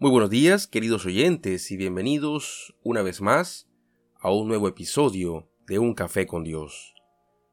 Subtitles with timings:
[0.00, 3.68] Muy buenos días, queridos oyentes, y bienvenidos una vez más
[4.20, 6.94] a un nuevo episodio de Un Café con Dios.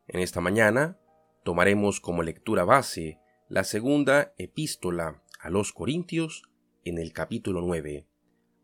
[0.07, 0.99] En esta mañana
[1.43, 3.17] tomaremos como lectura base
[3.49, 6.43] la segunda epístola a los Corintios
[6.83, 8.05] en el capítulo 9,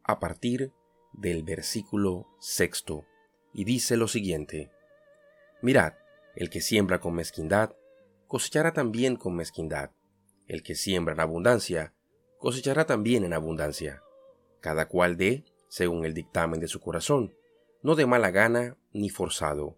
[0.03, 0.71] a partir
[1.13, 3.07] del versículo sexto,
[3.51, 4.69] y dice lo siguiente.
[5.63, 5.93] Mirad,
[6.35, 7.75] el que siembra con mezquindad,
[8.27, 9.89] cosechará también con mezquindad.
[10.45, 11.95] El que siembra en abundancia,
[12.41, 14.03] cosechará también en abundancia.
[14.59, 17.33] Cada cual dé según el dictamen de su corazón,
[17.81, 19.77] no de mala gana ni forzado,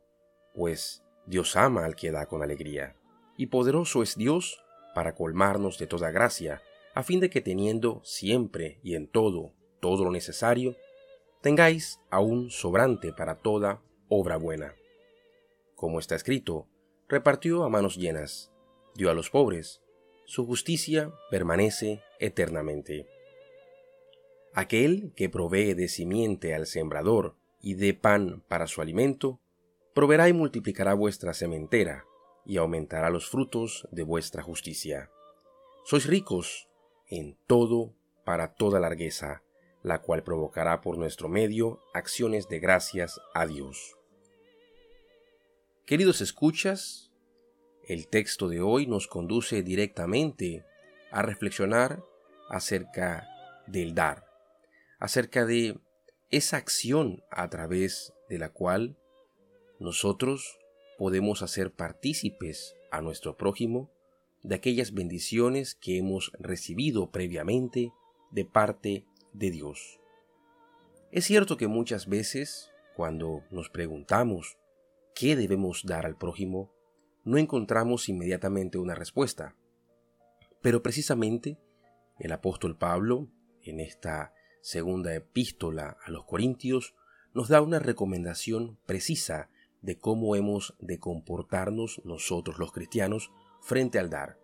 [0.56, 2.96] pues Dios ama al que da con alegría.
[3.38, 4.60] Y poderoso es Dios
[4.96, 6.64] para colmarnos de toda gracia,
[6.96, 10.78] a fin de que teniendo siempre y en todo todo lo necesario,
[11.42, 14.76] tengáis aún sobrante para toda obra buena.
[15.76, 16.70] Como está escrito,
[17.10, 18.54] repartió a manos llenas,
[18.96, 19.83] dio a los pobres,
[20.26, 23.08] su justicia permanece eternamente.
[24.54, 29.40] Aquel que provee de simiente al sembrador y de pan para su alimento,
[29.94, 32.06] proveerá y multiplicará vuestra sementera,
[32.46, 35.10] y aumentará los frutos de vuestra justicia.
[35.86, 36.68] Sois ricos
[37.08, 37.94] en todo
[38.26, 39.44] para toda largueza,
[39.82, 43.98] la cual provocará por nuestro medio acciones de gracias a Dios.
[45.86, 47.13] Queridos escuchas,
[47.88, 50.66] el texto de hoy nos conduce directamente
[51.12, 52.04] a reflexionar
[52.50, 53.28] acerca
[53.68, 54.26] del dar,
[55.00, 55.78] acerca de
[56.32, 58.98] esa acción a través de la cual
[59.80, 60.60] nosotros
[60.98, 63.92] podemos hacer partícipes a nuestro prójimo
[64.44, 67.92] de aquellas bendiciones que hemos recibido previamente
[68.32, 70.00] de parte de Dios.
[71.12, 74.58] Es cierto que muchas veces, cuando nos preguntamos
[75.14, 76.73] qué debemos dar al prójimo,
[77.24, 79.56] no encontramos inmediatamente una respuesta.
[80.62, 81.58] Pero precisamente
[82.20, 83.30] el apóstol Pablo,
[83.62, 86.96] en esta segunda epístola a los Corintios,
[87.34, 89.50] nos da una recomendación precisa
[89.82, 93.32] de cómo hemos de comportarnos nosotros los cristianos
[93.62, 94.40] frente al dar.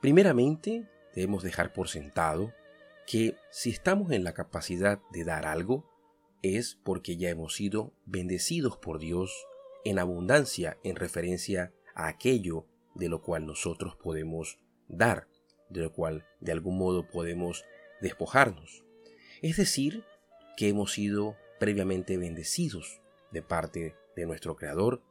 [0.00, 2.52] Primeramente, debemos dejar por sentado
[3.06, 5.90] que si estamos en la capacidad de dar algo,
[6.42, 9.46] es porque ya hemos sido bendecidos por Dios
[9.84, 14.58] en abundancia en referencia a aquello de lo cual nosotros podemos
[14.88, 15.28] dar,
[15.68, 17.64] de lo cual de algún modo podemos
[18.00, 18.84] despojarnos.
[19.40, 20.04] Es decir,
[20.56, 25.02] que hemos sido previamente bendecidos de parte de nuestro Creador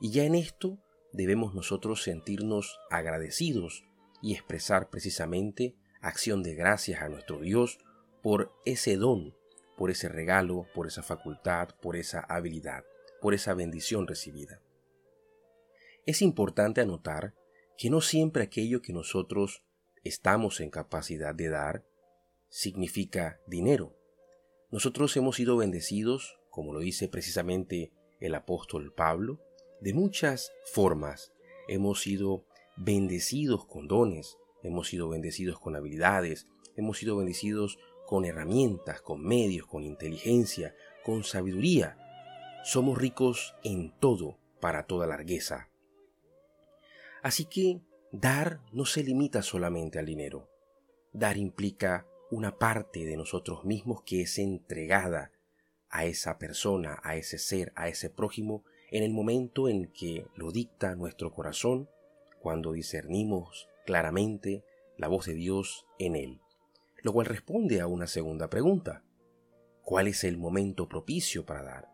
[0.00, 0.78] y ya en esto
[1.12, 3.84] debemos nosotros sentirnos agradecidos
[4.22, 7.78] y expresar precisamente acción de gracias a nuestro Dios
[8.22, 9.34] por ese don,
[9.76, 12.84] por ese regalo, por esa facultad, por esa habilidad,
[13.20, 14.60] por esa bendición recibida.
[16.06, 17.34] Es importante anotar
[17.76, 19.62] que no siempre aquello que nosotros
[20.02, 21.84] estamos en capacidad de dar
[22.48, 23.96] significa dinero.
[24.70, 29.40] Nosotros hemos sido bendecidos, como lo dice precisamente el apóstol Pablo,
[29.80, 31.32] de muchas formas.
[31.68, 32.44] Hemos sido
[32.76, 36.46] bendecidos con dones, hemos sido bendecidos con habilidades,
[36.76, 40.74] hemos sido bendecidos con herramientas, con medios, con inteligencia,
[41.04, 41.96] con sabiduría.
[42.64, 45.69] Somos ricos en todo para toda largueza.
[47.22, 47.80] Así que
[48.12, 50.50] dar no se limita solamente al dinero.
[51.12, 55.32] Dar implica una parte de nosotros mismos que es entregada
[55.88, 60.52] a esa persona, a ese ser, a ese prójimo, en el momento en que lo
[60.52, 61.88] dicta nuestro corazón,
[62.40, 64.64] cuando discernimos claramente
[64.96, 66.40] la voz de Dios en él.
[67.02, 69.04] Lo cual responde a una segunda pregunta.
[69.82, 71.88] ¿Cuál es el momento propicio para dar?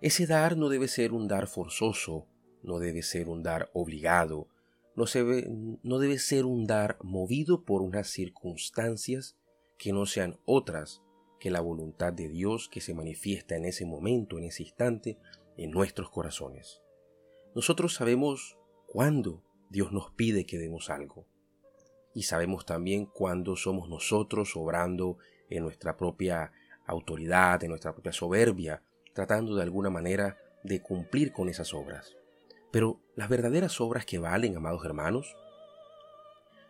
[0.00, 2.28] Ese dar no debe ser un dar forzoso
[2.62, 4.48] no debe ser un dar obligado,
[4.96, 5.04] no,
[5.82, 9.36] no debe ser un dar movido por unas circunstancias
[9.78, 11.02] que no sean otras
[11.38, 15.18] que la voluntad de Dios que se manifiesta en ese momento, en ese instante,
[15.56, 16.82] en nuestros corazones.
[17.54, 21.26] Nosotros sabemos cuándo Dios nos pide que demos algo.
[22.14, 25.18] Y sabemos también cuándo somos nosotros obrando
[25.50, 26.52] en nuestra propia
[26.86, 28.82] autoridad, en nuestra propia soberbia,
[29.14, 32.17] tratando de alguna manera de cumplir con esas obras.
[32.70, 35.36] Pero las verdaderas obras que valen, amados hermanos,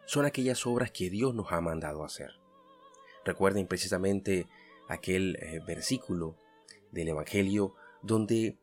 [0.07, 2.33] son aquellas obras que Dios nos ha mandado hacer.
[3.25, 4.47] Recuerden precisamente
[4.89, 6.37] aquel eh, versículo
[6.93, 8.57] del Evangelio donde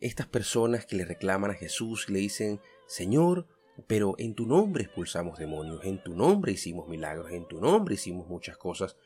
[0.00, 3.46] estas personas que le reclaman a Jesús le dicen, Señor,
[3.86, 8.26] pero en tu nombre expulsamos demonios, en tu nombre hicimos milagros, en tu nombre hicimos
[8.26, 8.96] muchas cosas.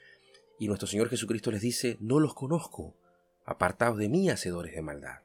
[0.58, 2.94] Y nuestro Señor Jesucristo les dice, no los conozco,
[3.44, 5.23] apartados de mí, hacedores de maldad.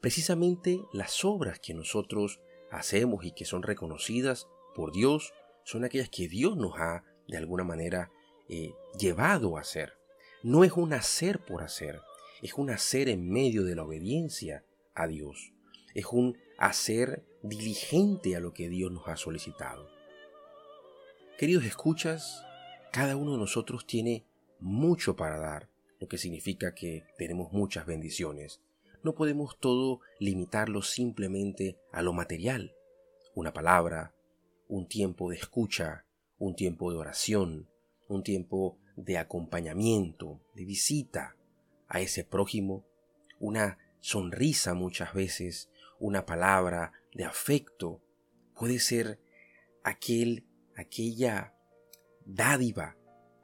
[0.00, 2.40] Precisamente las obras que nosotros
[2.70, 5.32] hacemos y que son reconocidas por Dios
[5.64, 8.10] son aquellas que Dios nos ha de alguna manera
[8.48, 9.94] eh, llevado a hacer.
[10.42, 12.00] No es un hacer por hacer,
[12.42, 14.64] es un hacer en medio de la obediencia
[14.94, 15.52] a Dios.
[15.94, 19.88] Es un hacer diligente a lo que Dios nos ha solicitado.
[21.38, 22.44] Queridos escuchas,
[22.92, 24.24] cada uno de nosotros tiene
[24.60, 25.68] mucho para dar,
[26.00, 28.60] lo que significa que tenemos muchas bendiciones.
[29.06, 32.74] No podemos todo limitarlo simplemente a lo material.
[33.36, 34.16] Una palabra,
[34.66, 36.04] un tiempo de escucha,
[36.38, 37.70] un tiempo de oración,
[38.08, 41.36] un tiempo de acompañamiento, de visita
[41.86, 42.84] a ese prójimo,
[43.38, 45.70] una sonrisa muchas veces,
[46.00, 48.02] una palabra de afecto,
[48.56, 49.20] puede ser
[49.84, 51.54] aquel aquella
[52.24, 52.96] dádiva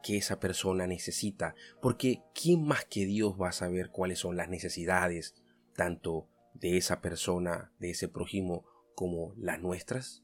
[0.02, 4.48] que esa persona necesita, porque ¿quién más que Dios va a saber cuáles son las
[4.48, 5.36] necesidades
[5.74, 8.64] tanto de esa persona, de ese prójimo,
[8.94, 10.22] como las nuestras?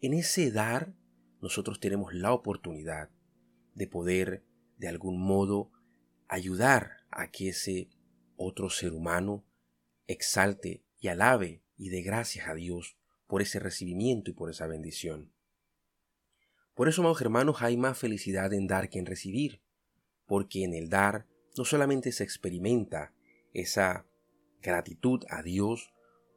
[0.00, 0.94] En ese dar,
[1.40, 3.10] nosotros tenemos la oportunidad
[3.74, 4.44] de poder,
[4.76, 5.70] de algún modo,
[6.28, 7.90] ayudar a que ese
[8.36, 9.44] otro ser humano
[10.06, 12.96] exalte y alabe y dé gracias a Dios
[13.26, 15.32] por ese recibimiento y por esa bendición.
[16.74, 19.62] Por eso, amados hermanos, hay más felicidad en dar que en recibir,
[20.26, 21.26] porque en el dar
[21.56, 23.12] no solamente se experimenta
[23.52, 24.06] esa
[24.62, 25.92] gratitud a Dios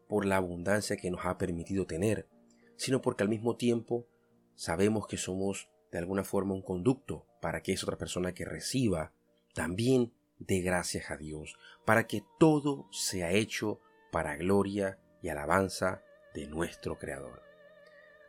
[0.07, 2.27] por la abundancia que nos ha permitido tener,
[2.75, 4.07] sino porque al mismo tiempo
[4.55, 9.13] sabemos que somos de alguna forma un conducto para que esa otra persona que reciba
[9.53, 11.55] también dé gracias a Dios,
[11.85, 13.79] para que todo sea hecho
[14.11, 17.41] para gloria y alabanza de nuestro Creador.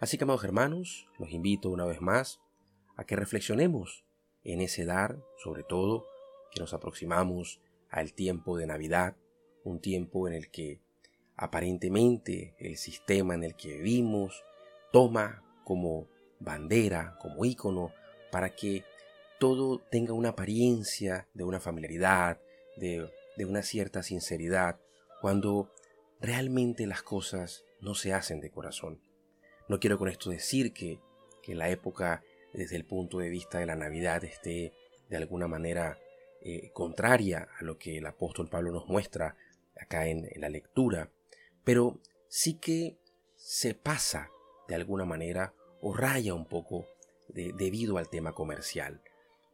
[0.01, 2.41] Así que, amados hermanos, los invito una vez más
[2.97, 4.05] a que reflexionemos
[4.45, 6.07] en ese dar, sobre todo
[6.53, 7.61] que nos aproximamos
[7.91, 9.17] al tiempo de Navidad,
[9.67, 10.81] un tiempo en el que
[11.37, 14.45] aparentemente el sistema en el que vivimos
[14.93, 16.09] toma como
[16.39, 17.93] bandera, como ícono,
[18.31, 18.85] para que
[19.39, 22.41] todo tenga una apariencia de una familiaridad,
[22.77, 24.79] de, de una cierta sinceridad,
[25.21, 25.71] cuando
[26.21, 29.01] realmente las cosas no se hacen de corazón.
[29.69, 31.01] No quiero con esto decir que,
[31.43, 32.23] que la época
[32.53, 34.73] desde el punto de vista de la Navidad esté
[35.09, 35.99] de alguna manera
[36.43, 39.37] eh, contraria a lo que el apóstol Pablo nos muestra
[39.81, 41.11] acá en, la lectura,
[41.65, 42.99] pero sí que
[43.37, 44.31] se pasa
[44.69, 46.87] de alguna manera o raya un poco
[47.29, 49.03] debido al tema comercial.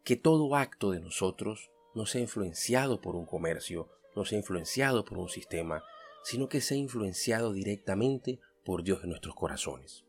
[0.04, 5.18] Que todo acto de nosotros no sea influenciado por un comercio, no sea influenciado por
[5.18, 5.84] un sistema,
[6.24, 10.04] sino que sea influenciado directamente por Dios en nuestros corazones.